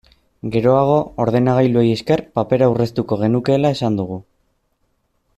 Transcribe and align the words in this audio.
Geroago, 0.53 0.95
ordenagailuei 1.25 1.85
esker, 1.97 2.23
papera 2.39 2.69
aurreztuko 2.69 3.19
genukeela 3.25 3.73
esan 3.77 3.99
dugu. 4.03 4.17